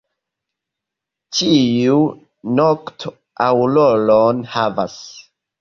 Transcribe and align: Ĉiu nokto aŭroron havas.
Ĉiu 1.41 1.99
nokto 2.61 3.15
aŭroron 3.49 4.45
havas. 4.57 5.01